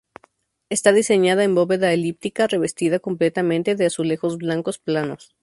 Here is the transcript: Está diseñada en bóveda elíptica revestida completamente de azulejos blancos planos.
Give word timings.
Está 0.75 0.89
diseñada 0.93 1.43
en 1.43 1.53
bóveda 1.53 1.93
elíptica 1.93 2.47
revestida 2.47 2.97
completamente 2.97 3.75
de 3.75 3.85
azulejos 3.85 4.39
blancos 4.39 4.79
planos. 4.79 5.35